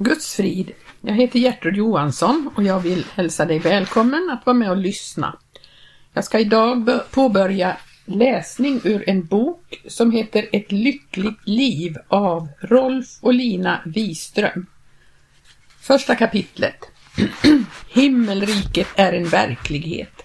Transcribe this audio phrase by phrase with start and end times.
[0.00, 0.72] Guds frid.
[1.00, 5.38] Jag heter Gertrud Johansson och jag vill hälsa dig välkommen att vara med och lyssna.
[6.12, 13.18] Jag ska idag påbörja läsning ur en bok som heter Ett lyckligt liv av Rolf
[13.20, 14.66] och Lina Wiström.
[15.80, 16.84] Första kapitlet.
[17.88, 20.22] Himmelriket är en verklighet.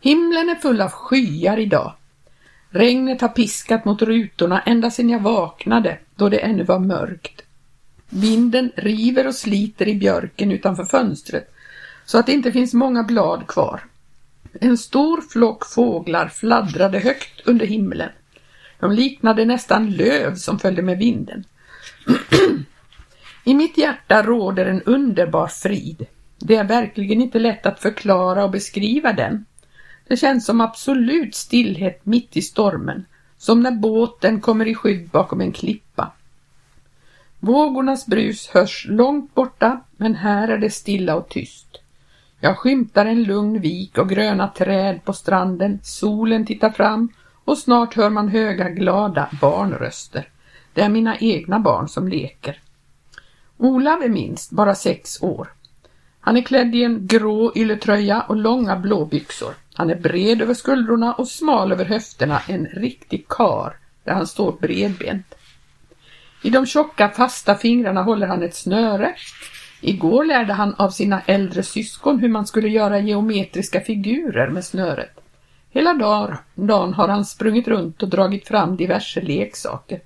[0.00, 1.94] Himlen är full av skyar idag.
[2.70, 7.41] Regnet har piskat mot rutorna ända sedan jag vaknade, då det ännu var mörkt.
[8.14, 11.54] Vinden river och sliter i björken utanför fönstret
[12.04, 13.80] så att det inte finns många blad kvar.
[14.60, 18.10] En stor flock fåglar fladdrade högt under himlen.
[18.80, 21.44] De liknade nästan löv som följde med vinden.
[23.44, 26.06] I mitt hjärta råder en underbar frid.
[26.38, 29.44] Det är verkligen inte lätt att förklara och beskriva den.
[30.08, 33.04] Det känns som absolut stillhet mitt i stormen,
[33.38, 36.12] som när båten kommer i skydd bakom en klippa.
[37.44, 41.78] Vågornas brus hörs långt borta, men här är det stilla och tyst.
[42.40, 47.08] Jag skymtar en lugn vik och gröna träd på stranden, solen tittar fram
[47.44, 50.28] och snart hör man höga glada barnröster.
[50.74, 52.60] Det är mina egna barn som leker.
[53.56, 55.52] Olav är minst, bara sex år.
[56.20, 59.54] Han är klädd i en grå ylletröja och långa blå byxor.
[59.74, 64.52] Han är bred över skuldrorna och smal över höfterna, en riktig kar där han står
[64.52, 65.34] bredbent.
[66.42, 69.14] I de tjocka fasta fingrarna håller han ett snöre.
[69.80, 75.20] Igår lärde han av sina äldre syskon hur man skulle göra geometriska figurer med snöret.
[75.70, 75.94] Hela
[76.54, 80.00] dagen har han sprungit runt och dragit fram diverse leksaker.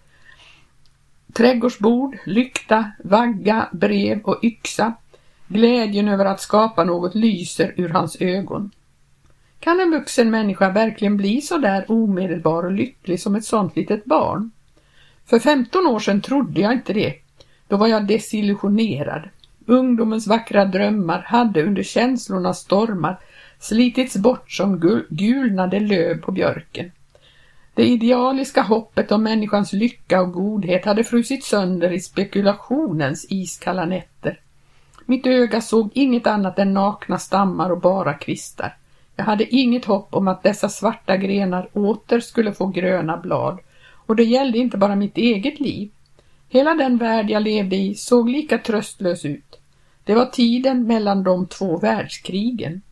[1.33, 4.93] Trädgårdsbord, lykta, vagga, brev och yxa.
[5.49, 8.71] Glädjen över att skapa något lyser ur hans ögon.
[9.61, 14.05] Kan en vuxen människa verkligen bli så där omedelbar och lycklig som ett sånt litet
[14.05, 14.51] barn?
[15.27, 17.15] För 15 år sedan trodde jag inte det.
[17.69, 19.29] Då var jag desillusionerad.
[19.67, 23.19] Ungdomens vackra drömmar hade under känslornas stormar
[23.59, 26.93] slitits bort som gulnade löv på björken.
[27.75, 34.41] Det idealiska hoppet om människans lycka och godhet hade frusit sönder i spekulationens iskalla nätter.
[35.07, 38.77] Mitt öga såg inget annat än nakna stammar och bara kvistar.
[39.17, 43.59] Jag hade inget hopp om att dessa svarta grenar åter skulle få gröna blad
[44.07, 45.91] och det gällde inte bara mitt eget liv.
[46.49, 49.61] Hela den värld jag levde i såg lika tröstlös ut.
[50.05, 52.83] Det var tiden mellan de två världskrigen.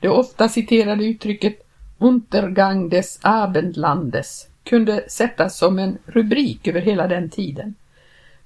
[0.00, 1.64] Det ofta citerade uttrycket
[1.98, 7.74] Untergang des Abendlandes kunde sättas som en rubrik över hela den tiden.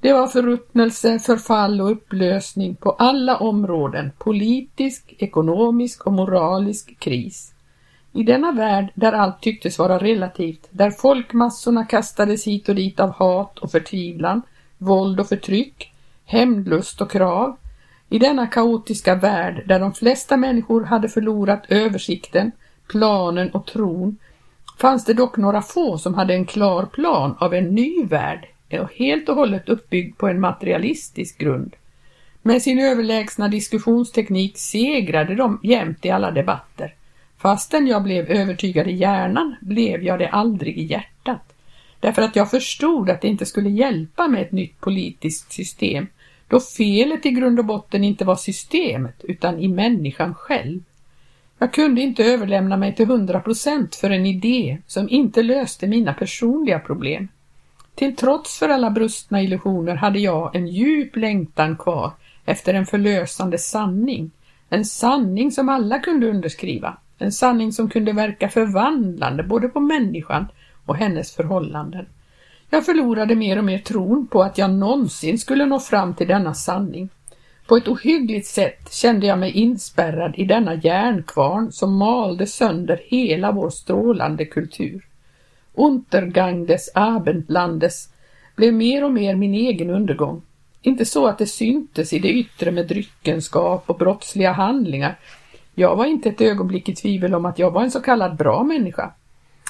[0.00, 7.51] Det var förruttnelse, förfall och upplösning på alla områden, politisk, ekonomisk och moralisk kris.
[8.12, 13.10] I denna värld där allt tycktes vara relativt, där folkmassorna kastades hit och dit av
[13.10, 14.42] hat och förtvivlan,
[14.78, 15.92] våld och förtryck,
[16.24, 17.56] hämndlust och krav,
[18.08, 22.52] i denna kaotiska värld där de flesta människor hade förlorat översikten,
[22.88, 24.16] planen och tron,
[24.78, 28.48] fanns det dock några få som hade en klar plan av en ny värld,
[28.98, 31.76] helt och hållet uppbyggd på en materialistisk grund.
[32.42, 36.94] Med sin överlägsna diskussionsteknik segrade de jämt i alla debatter.
[37.42, 41.52] Fastän jag blev övertygad i hjärnan blev jag det aldrig i hjärtat.
[42.00, 46.06] Därför att jag förstod att det inte skulle hjälpa med ett nytt politiskt system,
[46.48, 50.80] då felet i grund och botten inte var systemet utan i människan själv.
[51.58, 56.14] Jag kunde inte överlämna mig till hundra procent för en idé som inte löste mina
[56.14, 57.28] personliga problem.
[57.94, 62.12] Till trots för alla brustna illusioner hade jag en djup längtan kvar
[62.44, 64.30] efter en förlösande sanning,
[64.68, 66.96] en sanning som alla kunde underskriva.
[67.18, 70.46] En sanning som kunde verka förvandlande både på människan
[70.86, 72.06] och hennes förhållanden.
[72.70, 76.54] Jag förlorade mer och mer tron på att jag någonsin skulle nå fram till denna
[76.54, 77.08] sanning.
[77.66, 83.52] På ett ohyggligt sätt kände jag mig inspärrad i denna järnkvarn som malde sönder hela
[83.52, 85.04] vår strålande kultur.
[85.74, 88.08] Untergang des Abendlandes
[88.56, 90.42] blev mer och mer min egen undergång.
[90.82, 95.18] Inte så att det syntes i det yttre med dryckenskap och brottsliga handlingar
[95.74, 98.62] jag var inte ett ögonblick i tvivel om att jag var en så kallad bra
[98.62, 99.10] människa.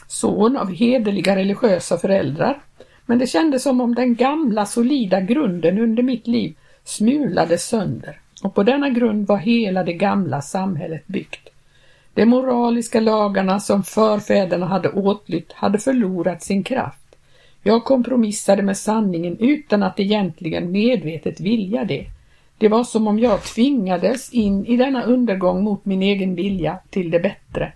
[0.08, 2.62] Son av hederliga religiösa föräldrar.
[3.06, 6.54] Men det kändes som om den gamla solida grunden under mitt liv
[6.84, 11.48] smulades sönder och på denna grund var hela det gamla samhället byggt.
[12.14, 17.16] De moraliska lagarna som förfäderna hade åtlytt hade förlorat sin kraft.
[17.62, 22.06] Jag kompromissade med sanningen utan att egentligen medvetet vilja det.
[22.62, 27.10] Det var som om jag tvingades in i denna undergång mot min egen vilja till
[27.10, 27.72] det bättre.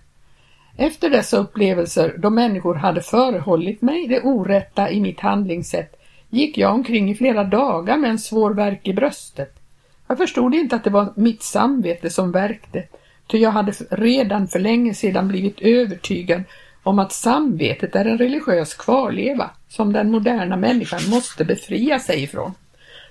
[0.77, 5.99] Efter dessa upplevelser, då människor hade förehållit mig det orätta i mitt handlingssätt,
[6.29, 9.59] gick jag omkring i flera dagar med en svår värk i bröstet.
[10.07, 12.83] Jag förstod inte att det var mitt samvete som värkte,
[13.27, 16.43] ty jag hade redan för länge sedan blivit övertygad
[16.83, 22.51] om att samvetet är en religiös kvarleva som den moderna människan måste befria sig ifrån.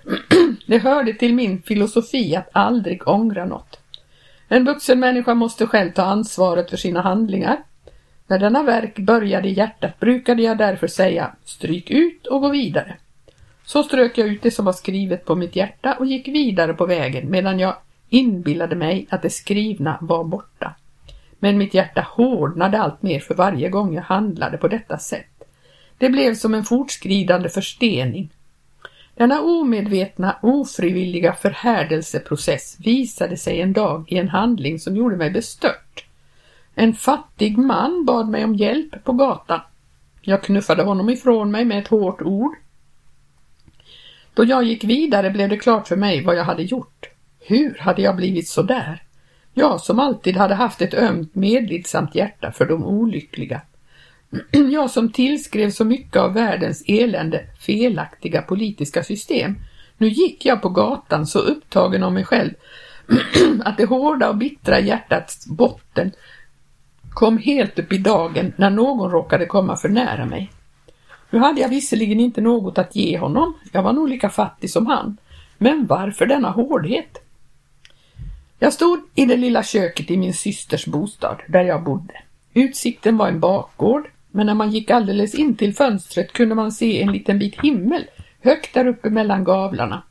[0.66, 3.80] Det hörde till min filosofi att aldrig ångra något.
[4.48, 7.56] En vuxen människa måste själv ta ansvaret för sina handlingar.
[8.26, 12.96] När denna verk började i hjärtat brukade jag därför säga stryk ut och gå vidare.
[13.64, 16.86] Så strök jag ut det som var skrivet på mitt hjärta och gick vidare på
[16.86, 17.76] vägen medan jag
[18.08, 20.74] inbillade mig att det skrivna var borta.
[21.38, 25.44] Men mitt hjärta hårdnade allt mer för varje gång jag handlade på detta sätt.
[25.98, 28.30] Det blev som en fortskridande förstening.
[29.16, 36.04] Denna omedvetna, ofrivilliga förhärdelseprocess visade sig en dag i en handling som gjorde mig bestört.
[36.74, 39.60] En fattig man bad mig om hjälp på gatan.
[40.20, 42.54] Jag knuffade honom ifrån mig med ett hårt ord.
[44.34, 47.06] Då jag gick vidare blev det klart för mig vad jag hade gjort.
[47.40, 49.02] Hur hade jag blivit så där?
[49.54, 53.60] Jag som alltid hade haft ett ömt medlidsamt hjärta för de olyckliga.
[54.72, 59.54] Jag som tillskrev så mycket av världens elände felaktiga politiska system.
[59.98, 62.50] Nu gick jag på gatan så upptagen av mig själv
[63.64, 66.12] att det hårda och bittra hjärtats botten
[67.10, 70.52] kom helt upp i dagen när någon råkade komma för nära mig.
[71.30, 74.86] Nu hade jag visserligen inte något att ge honom, jag var nog lika fattig som
[74.86, 75.16] han,
[75.58, 77.18] men varför denna hårdhet?
[78.58, 82.14] Jag stod i det lilla köket i min systers bostad, där jag bodde.
[82.54, 87.02] Utsikten var en bakgård, men när man gick alldeles in till fönstret kunde man se
[87.02, 88.04] en liten bit himmel
[88.42, 90.02] högt där uppe mellan gavlarna.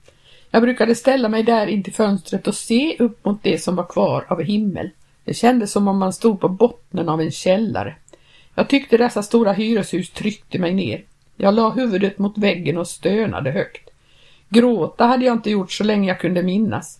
[0.52, 3.84] Jag brukade ställa mig där in till fönstret och se upp mot det som var
[3.84, 4.90] kvar av himmel.
[5.24, 7.96] Det kändes som om man stod på bottnen av en källare.
[8.56, 11.04] Jag tyckte dessa stora hyreshus tryckte mig ner.
[11.38, 13.90] Jag la huvudet mot väggen och stönade högt.
[14.50, 17.00] Gråta hade jag inte gjort så länge jag kunde minnas.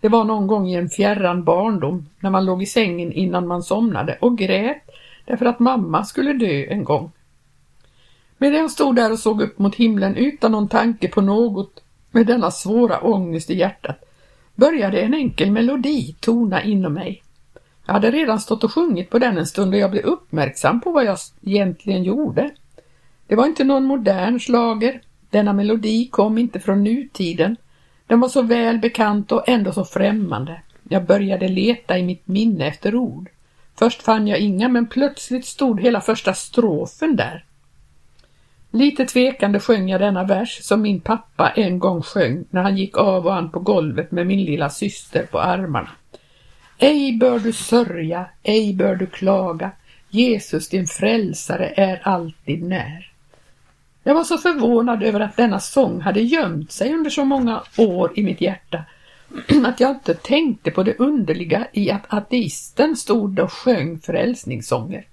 [0.00, 3.62] Det var någon gång i en fjärran barndom när man låg i sängen innan man
[3.62, 4.82] somnade och grät
[5.26, 7.12] därför att mamma skulle dö en gång.
[8.38, 12.26] Medan jag stod där och såg upp mot himlen utan någon tanke på något med
[12.26, 14.06] denna svåra ångest i hjärtat
[14.54, 17.22] började en enkel melodi tona inom mig.
[17.86, 20.90] Jag hade redan stått och sjungit på den en stund och jag blev uppmärksam på
[20.92, 22.50] vad jag egentligen gjorde.
[23.26, 25.00] Det var inte någon modern slager.
[25.30, 27.56] Denna melodi kom inte från nutiden.
[28.06, 30.60] Den var så väl bekant och ändå så främmande.
[30.88, 33.28] Jag började leta i mitt minne efter ord.
[33.78, 37.44] Först fann jag inga, men plötsligt stod hela första strofen där.
[38.70, 42.98] Lite tvekande sjöng jag denna vers som min pappa en gång sjöng när han gick
[42.98, 45.90] av och an på golvet med min lilla syster på armarna.
[46.78, 49.70] Ej bör du sörja, ej bör du klaga,
[50.08, 53.12] Jesus din frälsare är alltid när.
[54.02, 58.12] Jag var så förvånad över att denna sång hade gömt sig under så många år
[58.16, 58.84] i mitt hjärta
[59.64, 65.06] att jag inte tänkte på det underliga i att ateisten stod och sjöng frälsningssånger.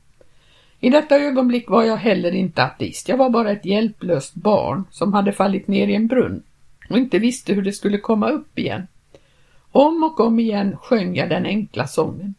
[0.80, 5.14] I detta ögonblick var jag heller inte ateist, jag var bara ett hjälplöst barn som
[5.14, 6.44] hade fallit ner i en brunn
[6.90, 8.88] och inte visste hur det skulle komma upp igen.
[9.72, 12.36] Om och om igen sjöng jag den enkla sången.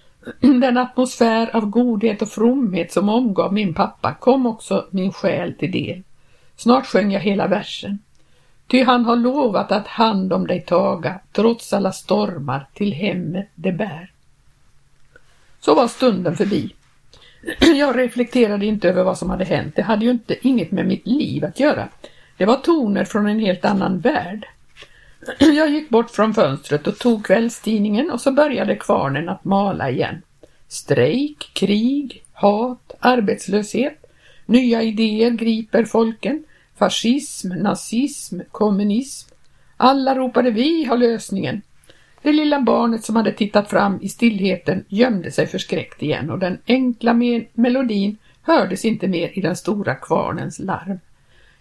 [0.40, 5.72] Den atmosfär av godhet och fromhet som omgav min pappa kom också min själ till
[5.72, 6.02] del.
[6.56, 7.98] Snart sjöng jag hela versen.
[8.68, 13.72] Ty han har lovat att hand om dig taga, trots alla stormar till hemmet det
[13.72, 14.10] bär.
[15.60, 16.74] Så var stunden förbi.
[17.60, 19.76] Jag reflekterade inte över vad som hade hänt.
[19.76, 21.88] Det hade ju inte inget med mitt liv att göra.
[22.36, 24.46] Det var toner från en helt annan värld.
[25.38, 30.22] Jag gick bort från fönstret och tog kvällstidningen och så började kvarnen att mala igen.
[30.68, 34.04] Strejk, krig, hat, arbetslöshet,
[34.46, 36.44] nya idéer griper folken,
[36.78, 39.34] fascism, nazism, kommunism.
[39.76, 41.62] Alla ropade vi har lösningen.
[42.22, 46.58] Det lilla barnet som hade tittat fram i stillheten gömde sig förskräckt igen och den
[46.66, 47.14] enkla
[47.52, 50.98] melodin hördes inte mer i den stora kvarnens larm.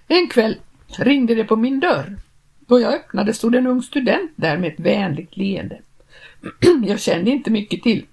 [0.07, 0.55] En kväll
[0.97, 2.17] ringde det på min dörr.
[2.59, 5.81] Då jag öppnade stod en ung student där med ett vänligt leende.
[6.87, 8.05] Jag kände inte mycket till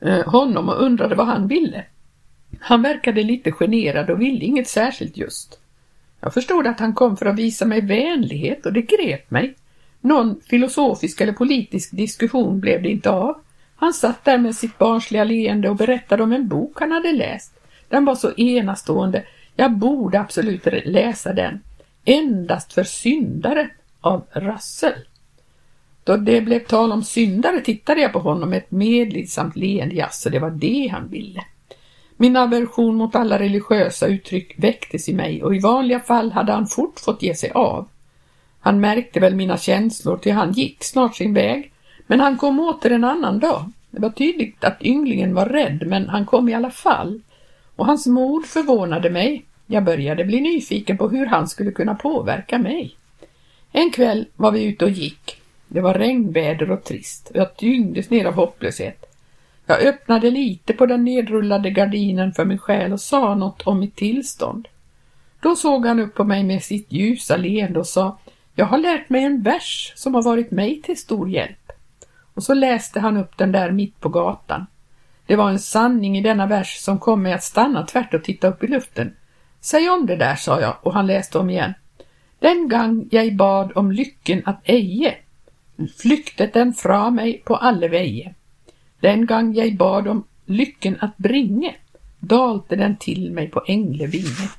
[0.00, 1.84] eh, honom och undrade vad han ville.
[2.60, 5.58] Han verkade lite generad och ville inget särskilt just.
[6.20, 9.54] Jag förstod att han kom för att visa mig vänlighet och det grep mig.
[10.00, 13.34] Någon filosofisk eller politisk diskussion blev det inte av.
[13.76, 17.52] Han satt där med sitt barnsliga leende och berättade om en bok han hade läst.
[17.88, 19.24] Den var så enastående.
[19.56, 21.60] Jag borde absolut läsa den.
[22.04, 23.68] Endast för syndare
[24.00, 25.04] av Russell.
[26.04, 30.30] Då det blev tal om syndare tittade jag på honom med ett medlidsamt leende, jaså
[30.30, 31.44] det var det han ville.
[32.16, 36.66] Min aversion mot alla religiösa uttryck väcktes i mig och i vanliga fall hade han
[36.66, 37.88] fort fått ge sig av.
[38.60, 41.72] Han märkte väl mina känslor till han gick snart sin väg,
[42.06, 43.70] men han kom åter en annan dag.
[43.90, 47.20] Det var tydligt att ynglingen var rädd, men han kom i alla fall.
[47.76, 49.44] Och hans mod förvånade mig.
[49.66, 52.96] Jag började bli nyfiken på hur han skulle kunna påverka mig.
[53.72, 55.40] En kväll var vi ute och gick.
[55.68, 59.13] Det var regnväder och trist och jag tyngdes ner av hopplöshet.
[59.66, 63.96] Jag öppnade lite på den nedrullade gardinen för min själ och sa något om mitt
[63.96, 64.68] tillstånd.
[65.40, 68.18] Då såg han upp på mig med sitt ljusa leende och sa
[68.54, 71.72] Jag har lärt mig en vers som har varit mig till stor hjälp.
[72.34, 74.66] Och så läste han upp den där mitt på gatan.
[75.26, 78.48] Det var en sanning i denna vers som kom mig att stanna tvärt och titta
[78.48, 79.16] upp i luften.
[79.60, 81.74] Säg om det där, sa jag och han läste om igen.
[82.38, 85.14] Den gang jag bad om lycken att eje,
[85.98, 88.34] flyktet den fra mig på alle veje.
[89.04, 91.74] Den gång jag bad om lycken att bringe,
[92.18, 94.50] dalte den till mig på änglevinge.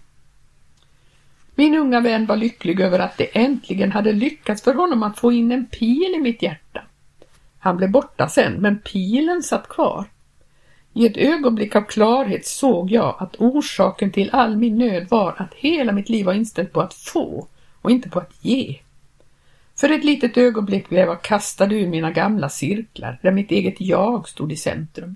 [1.56, 5.32] Min unga vän var lycklig över att det äntligen hade lyckats för honom att få
[5.32, 6.82] in en pil i mitt hjärta.
[7.60, 10.06] Han blev borta sen, men pilen satt kvar.
[10.94, 15.54] I ett ögonblick av klarhet såg jag att orsaken till all min nöd var att
[15.54, 17.48] hela mitt liv var inställt på att få
[17.82, 18.80] och inte på att ge.
[19.78, 24.28] För ett litet ögonblick blev jag kastad ur mina gamla cirklar där mitt eget jag
[24.28, 25.16] stod i centrum.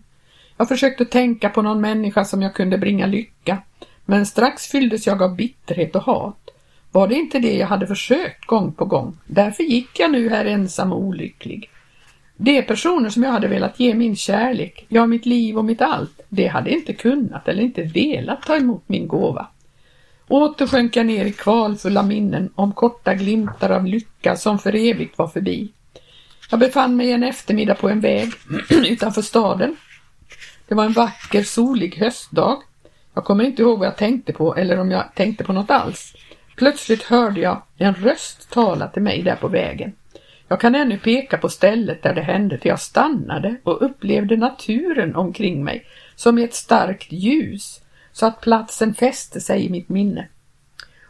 [0.58, 3.58] Jag försökte tänka på någon människa som jag kunde bringa lycka,
[4.06, 6.50] men strax fylldes jag av bitterhet och hat.
[6.92, 9.18] Var det inte det jag hade försökt gång på gång?
[9.26, 11.70] Därför gick jag nu här ensam och olycklig.
[12.38, 16.22] De personer som jag hade velat ge min kärlek, ja mitt liv och mitt allt,
[16.30, 19.48] det hade inte kunnat eller inte velat ta emot min gåva.
[20.30, 25.18] Åter sjönk jag ner i kvalfulla minnen om korta glimtar av lycka som för evigt
[25.18, 25.72] var förbi.
[26.52, 28.32] Jag befann mig en eftermiddag på en väg
[28.70, 29.76] utanför staden.
[30.68, 32.58] Det var en vacker solig höstdag.
[33.14, 36.14] Jag kommer inte ihåg vad jag tänkte på eller om jag tänkte på något alls.
[36.56, 39.92] Plötsligt hörde jag en röst tala till mig där på vägen.
[40.48, 45.16] Jag kan ännu peka på stället där det hände för jag stannade och upplevde naturen
[45.16, 47.82] omkring mig som i ett starkt ljus
[48.20, 50.28] så att platsen fäste sig i mitt minne.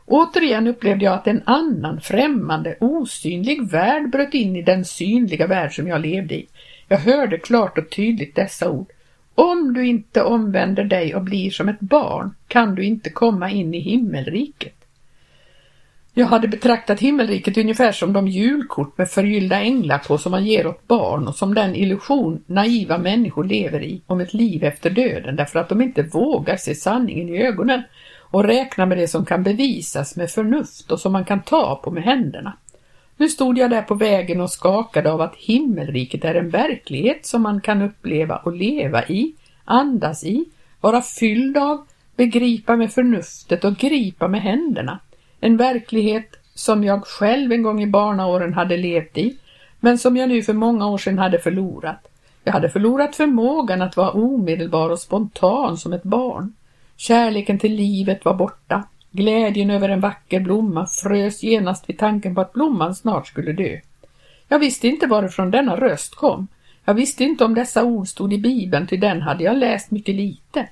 [0.06, 5.76] Återigen upplevde jag att en annan, främmande, osynlig värld bröt in i den synliga värld
[5.76, 6.48] som jag levde i.
[6.88, 8.92] Jag hörde klart och tydligt dessa ord.
[9.36, 13.74] Om du inte omvänder dig och blir som ett barn kan du inte komma in
[13.74, 14.79] i himmelriket.
[16.20, 20.68] Jag hade betraktat himmelriket ungefär som de julkort med förgyllda änglar på som man ger
[20.68, 25.36] åt barn och som den illusion naiva människor lever i om ett liv efter döden
[25.36, 27.84] därför att de inte vågar se sanningen i ögonen
[28.20, 31.92] och räkna med det som kan bevisas med förnuft och som man kan ta på
[31.92, 32.58] med händerna.
[33.18, 37.42] Nu stod jag där på vägen och skakade av att himmelriket är en verklighet som
[37.42, 39.34] man kan uppleva och leva i,
[39.66, 40.46] andas i,
[40.82, 41.86] vara fylld av,
[42.16, 45.00] begripa med förnuftet och gripa med händerna.
[45.40, 49.38] En verklighet som jag själv en gång i barnaåren hade levt i,
[49.80, 52.08] men som jag nu för många år sedan hade förlorat.
[52.44, 56.54] Jag hade förlorat förmågan att vara omedelbar och spontan som ett barn.
[56.98, 58.84] Kärleken till livet var borta.
[59.12, 63.80] Glädjen över en vacker blomma frös genast vid tanken på att blomman snart skulle dö.
[64.48, 66.48] Jag visste inte varifrån denna röst kom.
[66.86, 70.16] Jag visste inte om dessa ord stod i Bibeln, till den hade jag läst mycket
[70.16, 70.70] lite.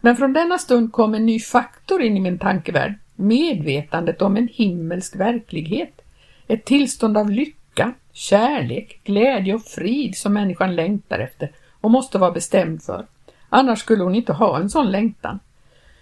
[0.00, 4.48] Men från denna stund kom en ny faktor in i min tankevärld medvetandet om en
[4.52, 6.00] himmelsk verklighet,
[6.48, 12.32] ett tillstånd av lycka, kärlek, glädje och frid som människan längtar efter och måste vara
[12.32, 13.06] bestämd för.
[13.48, 15.38] Annars skulle hon inte ha en sån längtan.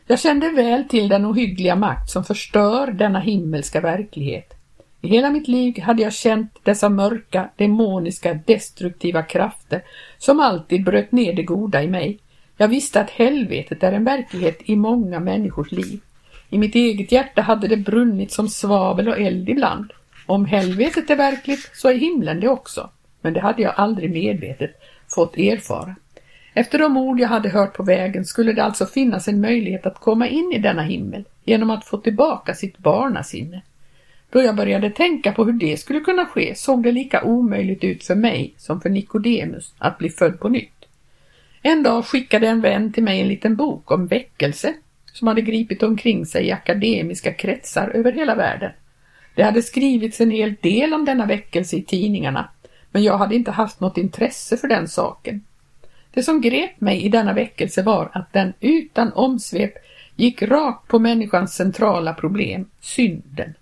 [0.06, 4.54] Jag kände väl till den ohyggliga makt som förstör denna himmelska verklighet.
[5.00, 9.83] I hela mitt liv hade jag känt dessa mörka, demoniska, destruktiva krafter
[10.18, 12.18] som alltid bröt ner det goda i mig.
[12.56, 16.00] Jag visste att helvetet är en verklighet i många människors liv.
[16.51, 19.93] I mitt eget hjärta hade det brunnit som svavel och eld ibland.
[20.27, 24.71] Om helvetet är verkligt så är himlen det också, men det hade jag aldrig medvetet
[25.09, 25.95] fått erfara.
[26.55, 30.01] Efter de ord jag hade hört på vägen skulle det alltså finnas en möjlighet att
[30.01, 33.63] komma in i denna himmel genom att få tillbaka sitt barnasinne.
[34.31, 38.05] Då jag började tänka på hur det skulle kunna ske såg det lika omöjligt ut
[38.05, 40.85] för mig som för Nikodemus att bli född på nytt.
[41.63, 44.75] En dag skickade en vän till mig en liten bok om väckelse
[45.14, 48.73] som hade gripit omkring sig i akademiska kretsar över hela världen.
[49.35, 52.49] Det hade skrivits en hel del om denna väckelse i tidningarna,
[52.90, 55.44] men jag hade inte haft något intresse för den saken.
[56.11, 59.73] Det som grep mig i denna väckelse var att den utan omsvep
[60.16, 63.54] gick rakt på människans centrala problem, synden.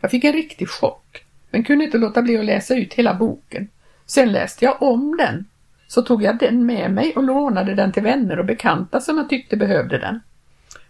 [0.00, 3.68] Jag fick en riktig chock, men kunde inte låta bli att läsa ut hela boken.
[4.06, 5.44] Sen läste jag om den.
[5.88, 9.28] så tog jag den med mig och lånade den till vänner och bekanta som jag
[9.28, 10.20] tyckte behövde den.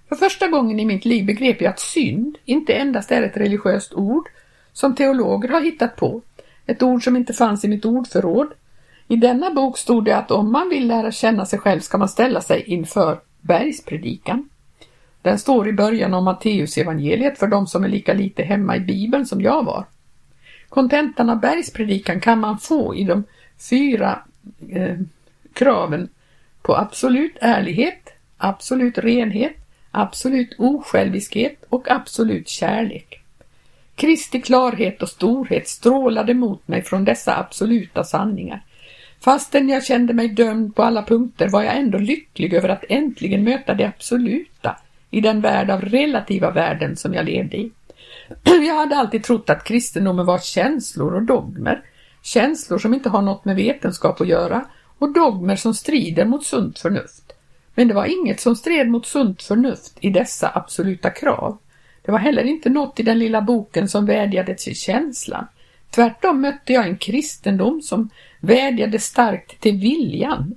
[0.08, 3.94] För första gången i mitt liv begrep jag att synd inte endast är ett religiöst
[3.94, 4.28] ord
[4.72, 6.22] som teologer har hittat på,
[6.66, 8.52] ett ord som inte fanns i mitt ordförråd.
[9.08, 12.08] I denna bok stod det att om man vill lära känna sig själv ska man
[12.08, 14.48] ställa sig inför bergspredikan.
[15.22, 19.26] Den står i början av Matteusevangeliet för de som är lika lite hemma i Bibeln
[19.26, 19.84] som jag var.
[20.68, 23.24] Kontentan av bergspredikan kan man få i de
[23.70, 24.22] fyra
[24.70, 24.98] eh,
[25.52, 26.08] kraven
[26.62, 29.56] på absolut ärlighet, absolut renhet,
[29.98, 33.22] absolut osjälviskhet och absolut kärlek.
[33.94, 38.62] Kristi klarhet och storhet strålade mot mig från dessa absoluta sanningar.
[39.20, 43.44] Fastän jag kände mig dömd på alla punkter var jag ändå lycklig över att äntligen
[43.44, 44.76] möta det absoluta
[45.10, 47.72] i den värld av relativa värden som jag levde i.
[48.44, 51.82] Jag hade alltid trott att kristendomen var känslor och dogmer,
[52.22, 54.64] känslor som inte har något med vetenskap att göra
[54.98, 57.32] och dogmer som strider mot sunt förnuft.
[57.78, 61.58] Men det var inget som stred mot sunt förnuft i dessa absoluta krav.
[62.02, 65.46] Det var heller inte något i den lilla boken som vädjade till känslan.
[65.90, 70.54] Tvärtom mötte jag en kristendom som vädjade starkt till viljan.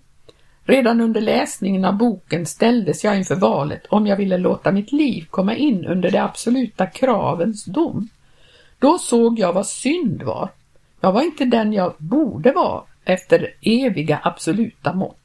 [0.63, 5.25] Redan under läsningen av boken ställdes jag inför valet om jag ville låta mitt liv
[5.29, 8.09] komma in under de absoluta kravens dom.
[8.79, 10.49] Då såg jag vad synd var.
[11.01, 15.20] Jag var inte den jag borde vara efter eviga absoluta mått.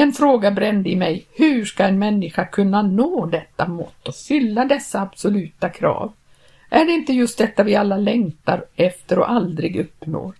[0.00, 1.26] En fråga brände i mig.
[1.34, 6.12] Hur ska en människa kunna nå detta mått och fylla dessa absoluta krav?
[6.70, 10.34] Är det inte just detta vi alla längtar efter och aldrig uppnår?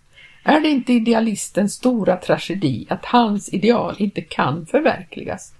[0.44, 5.54] Är det inte idealistens stora tragedi att hans ideal inte kan förverkligas?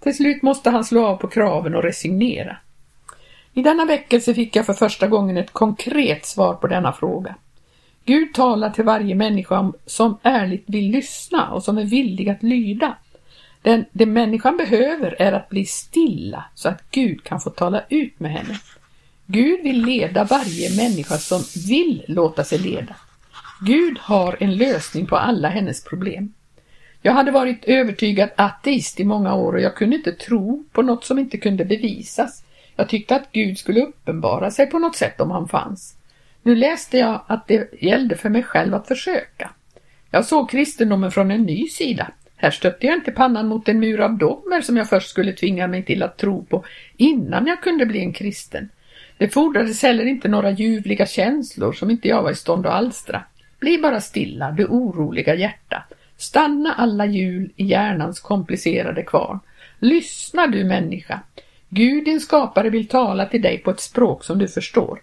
[0.00, 2.56] Till slut måste han slå av på kraven och resignera.
[3.54, 7.34] I denna väckelse fick jag för första gången ett konkret svar på denna fråga.
[8.04, 12.96] Gud talar till varje människa som ärligt vill lyssna och som är villig att lyda.
[13.62, 18.20] Den, det människan behöver är att bli stilla så att Gud kan få tala ut
[18.20, 18.58] med henne.
[19.26, 22.96] Gud vill leda varje människa som vill låta sig leda.
[23.66, 26.32] Gud har en lösning på alla hennes problem.
[27.02, 31.04] Jag hade varit övertygad ateist i många år och jag kunde inte tro på något
[31.04, 32.44] som inte kunde bevisas.
[32.76, 35.94] Jag tyckte att Gud skulle uppenbara sig på något sätt om han fanns.
[36.42, 39.50] Nu läste jag att det gällde för mig själv att försöka.
[40.10, 42.10] Jag såg kristendomen från en ny sida.
[42.42, 45.66] Här stötte jag inte pannan mot en mur av dogmer som jag först skulle tvinga
[45.66, 46.64] mig till att tro på
[46.96, 48.68] innan jag kunde bli en kristen.
[49.18, 53.22] Det fordrades heller inte några ljuvliga känslor som inte jag var i stånd att alstra.
[53.60, 55.84] Bli bara stilla, du oroliga hjärta.
[56.16, 59.40] Stanna alla hjul i hjärnans komplicerade kvarn.
[59.78, 61.20] Lyssna du människa.
[61.68, 65.02] Gud din skapare vill tala till dig på ett språk som du förstår.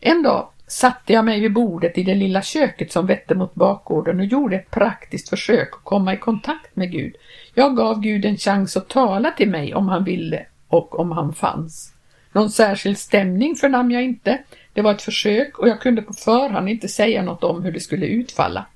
[0.00, 4.20] En dag satte jag mig vid bordet i det lilla köket som vette mot bakgården
[4.20, 7.14] och gjorde ett praktiskt försök att komma i kontakt med Gud.
[7.54, 11.34] Jag gav Gud en chans att tala till mig om han ville och om han
[11.34, 11.94] fanns.
[12.32, 14.38] Någon särskild stämning förnam jag inte.
[14.72, 17.80] Det var ett försök och jag kunde på förhand inte säga något om hur det
[17.80, 18.66] skulle utfalla.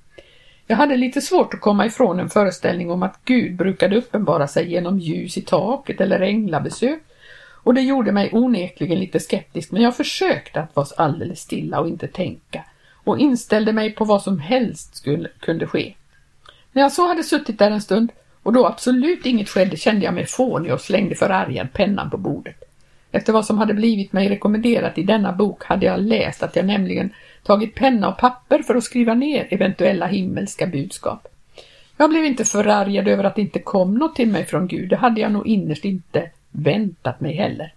[0.66, 4.70] Jag hade lite svårt att komma ifrån en föreställning om att Gud brukade uppenbara sig
[4.70, 7.02] genom ljus i taket eller änglabesök
[7.62, 11.88] och det gjorde mig onekligen lite skeptisk men jag försökte att vara alldeles stilla och
[11.88, 12.64] inte tänka
[13.04, 15.94] och inställde mig på vad som helst skulle, kunde ske.
[16.72, 20.14] När jag så hade suttit där en stund och då absolut inget skedde kände jag
[20.14, 22.62] mig fånig och slängde förargad pennan på bordet.
[23.10, 26.66] Efter vad som hade blivit mig rekommenderat i denna bok hade jag läst att jag
[26.66, 27.10] nämligen
[27.42, 31.28] tagit penna och papper för att skriva ner eventuella himmelska budskap.
[31.96, 34.96] Jag blev inte förargad över att det inte kom något till mig från Gud, det
[34.96, 37.74] hade jag nog innerst inte väntat mig heller.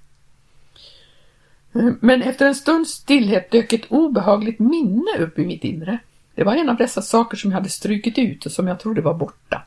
[1.99, 5.97] Men efter en stunds stillhet dök ett obehagligt minne upp i mitt inre.
[6.35, 9.01] Det var en av dessa saker som jag hade strukit ut och som jag trodde
[9.01, 9.61] var borta.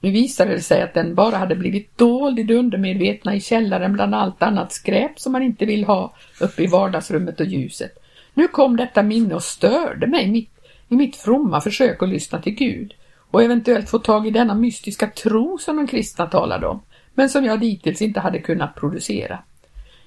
[0.00, 3.92] Nu visade det sig att den bara hade blivit dold i det undermedvetna i källaren
[3.92, 7.98] bland allt annat skräp som man inte vill ha uppe i vardagsrummet och ljuset.
[8.34, 10.50] Nu kom detta minne och störde mig mitt,
[10.88, 12.94] i mitt fromma försök att lyssna till Gud
[13.30, 16.80] och eventuellt få tag i denna mystiska tro som de kristna talade om,
[17.14, 19.38] men som jag dittills inte hade kunnat producera.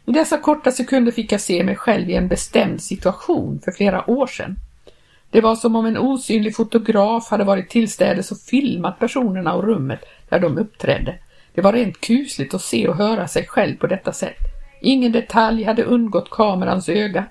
[0.05, 4.09] I dessa korta sekunder fick jag se mig själv i en bestämd situation för flera
[4.09, 4.55] år sedan.
[5.29, 9.99] Det var som om en osynlig fotograf hade varit tillstädes och filmat personerna och rummet
[10.29, 11.15] där de uppträdde.
[11.53, 14.37] Det var rent kusligt att se och höra sig själv på detta sätt.
[14.81, 17.25] Ingen detalj hade undgått kamerans öga.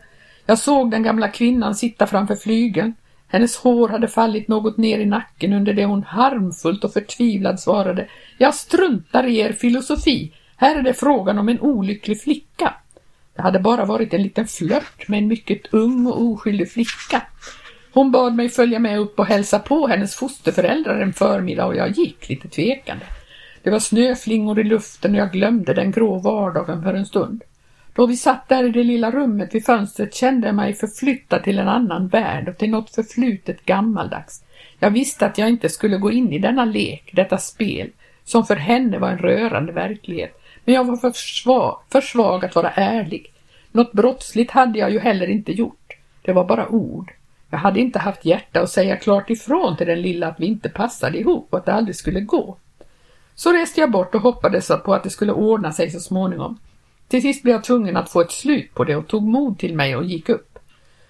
[0.47, 2.95] Jag såg den gamla kvinnan sitta framför flygeln.
[3.29, 8.09] Hennes hår hade fallit något ner i nacken under det hon harmfullt och förtvivlad svarade
[8.39, 10.33] Jag struntar i er filosofi.
[10.57, 12.75] Här är det frågan om en olycklig flicka.
[13.37, 17.23] Det hade bara varit en liten flört med en mycket ung och oskyldig flicka.
[17.93, 21.91] Hon bad mig följa med upp och hälsa på hennes fosterföräldrar en förmiddag och jag
[21.91, 23.05] gick lite tvekande.
[23.63, 27.43] Det var snöflingor i luften och jag glömde den grå vardagen för en stund.
[27.95, 31.59] Då vi satt där i det lilla rummet vid fönstret kände jag mig förflyttad till
[31.59, 34.43] en annan värld och till något förflutet gammaldags.
[34.79, 37.91] Jag visste att jag inte skulle gå in i denna lek, detta spel,
[38.25, 40.41] som för henne var en rörande verklighet.
[40.65, 43.33] Men jag var för svag, för svag att vara ärlig.
[43.73, 45.93] Något brottsligt hade jag ju heller inte gjort.
[46.23, 47.13] Det var bara ord.
[47.51, 50.69] Jag hade inte haft hjärta att säga klart ifrån till den lilla att vi inte
[50.69, 52.57] passade ihop och att det aldrig skulle gå.
[53.35, 56.59] Så reste jag bort och hoppades på att det skulle ordna sig så småningom.
[57.09, 59.75] Till sist blev jag tvungen att få ett slut på det och tog mod till
[59.75, 60.59] mig och gick upp.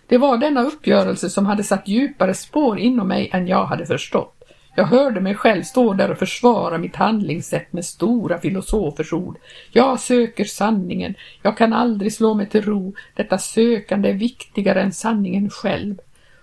[0.07, 4.35] Det var denna uppgörelse som hade satt djupare spår inom mig än jag hade förstått.
[4.77, 9.39] Jag hörde mig själv stå där och försvara mitt handlingssätt med stora filosofers ord.
[9.73, 14.93] Jag söker sanningen, jag kan aldrig slå mig till ro, detta sökande är viktigare än
[14.93, 15.99] sanningen själv.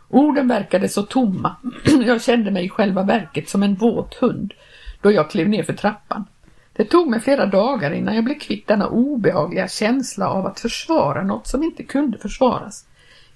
[0.10, 1.56] Orden verkade så tomma,
[2.06, 4.54] jag kände mig i själva verket som en våt hund
[5.02, 6.26] då jag klev ner för trappan.
[6.74, 11.24] Det tog mig flera dagar innan jag blev kvitt denna obehagliga känsla av att försvara
[11.24, 12.86] något som inte kunde försvaras.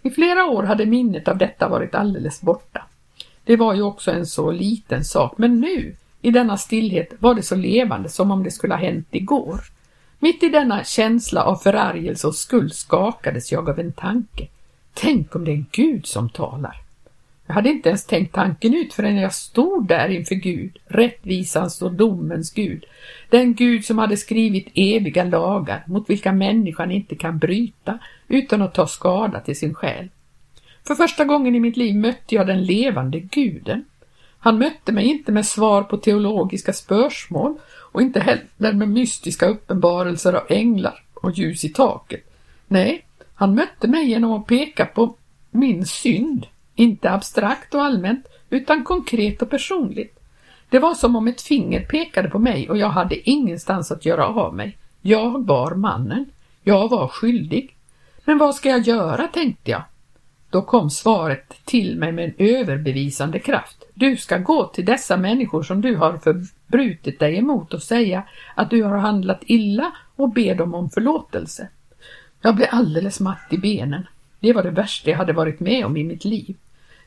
[0.01, 2.85] I flera år hade minnet av detta varit alldeles borta.
[3.43, 7.43] Det var ju också en så liten sak, men nu, i denna stillhet, var det
[7.43, 9.59] så levande som om det skulle ha hänt igår.
[10.19, 14.47] Mitt i denna känsla av förargelse och skuld skakades jag av en tanke.
[14.93, 16.84] Tänk om det är Gud som talar.
[17.47, 21.93] Jag hade inte ens tänkt tanken ut förrän jag stod där inför Gud, rättvisans och
[21.93, 22.85] domens Gud,
[23.29, 28.73] den Gud som hade skrivit eviga lagar mot vilka människan inte kan bryta utan att
[28.73, 30.09] ta skada till sin själ.
[30.87, 33.85] För första gången i mitt liv mötte jag den levande guden.
[34.39, 37.55] Han mötte mig inte med svar på teologiska spörsmål
[37.91, 42.31] och inte heller med mystiska uppenbarelser av änglar och ljus i taket.
[42.67, 43.05] Nej,
[43.35, 45.15] han mötte mig genom att peka på
[45.51, 50.19] min synd, inte abstrakt och allmänt, utan konkret och personligt.
[50.69, 54.27] Det var som om ett finger pekade på mig och jag hade ingenstans att göra
[54.27, 54.77] av mig.
[55.01, 56.25] Jag var mannen.
[56.63, 57.75] Jag var skyldig.
[58.25, 59.83] Men vad ska jag göra, tänkte jag.
[60.49, 63.83] Då kom svaret till mig med en överbevisande kraft.
[63.93, 68.23] Du ska gå till dessa människor som du har förbrutit dig emot och säga
[68.55, 71.69] att du har handlat illa och be dem om förlåtelse.
[72.41, 74.07] Jag blev alldeles matt i benen.
[74.39, 76.55] Det var det värsta jag hade varit med om i mitt liv.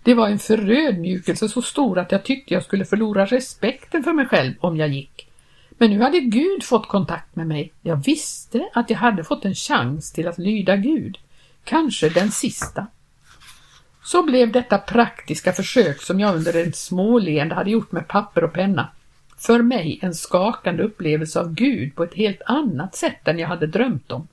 [0.09, 4.27] Det var en förödmjukelse så stor att jag tyckte jag skulle förlora respekten för mig
[4.27, 5.29] själv om jag gick.
[5.71, 7.73] Men nu hade Gud fått kontakt med mig.
[7.83, 11.19] Jag visste att jag hade fått en chans till att lyda Gud.
[11.65, 12.87] Kanske den sista.
[14.03, 18.53] Så blev detta praktiska försök som jag under ett småleende hade gjort med papper och
[18.53, 18.89] penna
[19.39, 23.67] för mig en skakande upplevelse av Gud på ett helt annat sätt än jag hade
[23.67, 24.29] drömt om.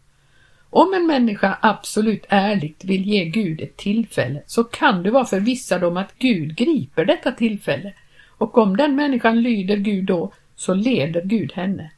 [0.76, 5.84] Om en människa absolut ärligt vill ge Gud ett tillfälle så kan du vara förvissad
[5.84, 7.94] om att Gud griper detta tillfälle
[8.38, 11.92] och om den människan lyder Gud då så leder Gud henne.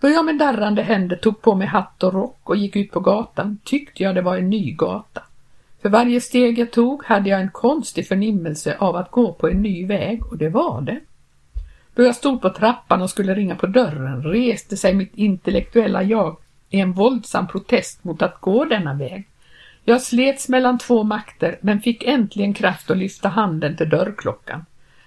[0.00, 3.00] Då jag med darrande händer tog på mig hatt och rock och gick ut på
[3.00, 5.22] gatan tyckte jag det var en ny gata.
[5.82, 9.62] För varje steg jag tog hade jag en konstig förnimmelse av att gå på en
[9.62, 11.00] ny väg och det var det.
[11.94, 16.36] Då jag stod på trappan och skulle ringa på dörren reste sig mitt intellektuella jag
[16.70, 19.28] i en våldsam protest mot att gå denna väg.
[19.84, 24.64] Jag slets mellan två makter men fick äntligen kraft att lyfta handen till dörrklockan.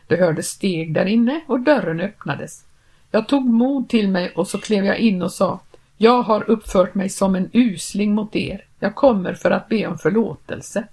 [0.07, 2.65] Det hördes steg där inne och dörren öppnades.
[3.11, 5.59] Jag tog mod till mig och så klev jag in och sa
[5.97, 8.65] Jag har uppfört mig som en usling mot er.
[8.79, 10.83] Jag kommer för att be om förlåtelse.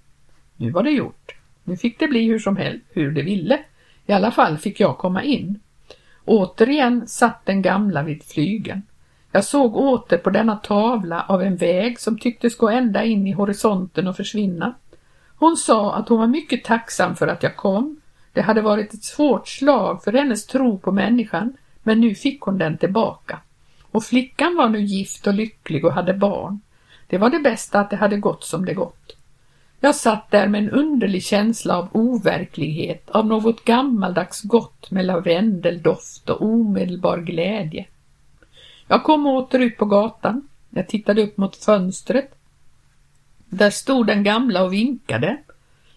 [0.56, 1.34] Nu var det gjort.
[1.64, 3.58] Nu fick det bli hur som helst, hur det ville.
[4.06, 5.60] I alla fall fick jag komma in.
[6.24, 8.82] Återigen satt den gamla vid flygeln.
[9.32, 13.32] Jag såg åter på denna tavla av en väg som tycktes gå ända in i
[13.32, 14.74] horisonten och försvinna.
[15.36, 18.00] Hon sa att hon var mycket tacksam för att jag kom.
[18.32, 22.58] Det hade varit ett svårt slag för hennes tro på människan, men nu fick hon
[22.58, 23.38] den tillbaka.
[23.90, 26.60] Och flickan var nu gift och lycklig och hade barn.
[27.06, 29.16] Det var det bästa att det hade gått som det gått.
[29.80, 36.30] Jag satt där med en underlig känsla av overklighet, av något gammaldags gott med lavendeldoft
[36.30, 37.86] och omedelbar glädje.
[38.90, 40.48] Jag kom åter ut på gatan.
[40.70, 42.34] Jag tittade upp mot fönstret.
[43.48, 45.36] Där stod den gamla och vinkade.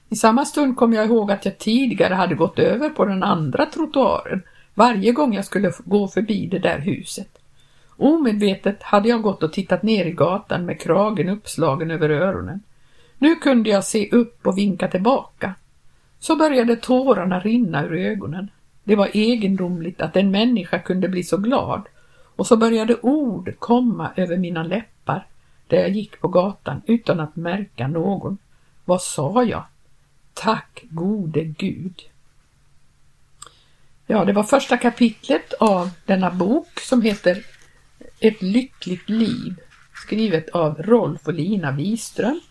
[0.10, 3.66] I samma stund kom jag ihåg att jag tidigare hade gått över på den andra
[3.66, 4.42] trottoaren
[4.74, 7.38] varje gång jag skulle gå förbi det där huset.
[7.98, 12.62] Omedvetet hade jag gått och tittat ner i gatan med kragen uppslagen över öronen.
[13.18, 15.56] Nu kunde jag se upp och vinka tillbaka.
[16.20, 18.48] Så började tårarna rinna ur ögonen.
[18.84, 21.88] Det var egendomligt att en människa kunde bli så glad
[22.36, 25.28] och så började ord komma över mina läppar
[25.68, 28.38] där jag gick på gatan utan att märka någon.
[28.86, 29.64] Vad sa jag?
[30.34, 32.02] Tack gode Gud.
[34.08, 37.46] Ja, det var första kapitlet av denna bok som heter
[38.20, 39.56] Ett lyckligt liv,
[39.94, 42.42] skrivet av Rolf och Lina Wiström.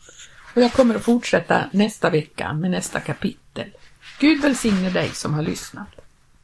[0.54, 3.68] Och jag kommer att fortsätta nästa vecka med nästa kapitel.
[4.18, 6.01] Gud välsigne dig som har lyssnat.